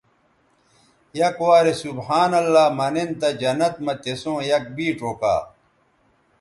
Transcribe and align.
یک 1.19 1.37
وارے 1.45 1.73
سبحان 1.81 2.31
اللہ 2.39 2.65
منن 2.77 3.09
تہ 3.19 3.29
جنت 3.41 3.75
مہ 3.85 3.93
تسوں 4.03 4.39
یک 4.49 4.63
بیڇ 4.75 4.99
اوکا 5.05 5.35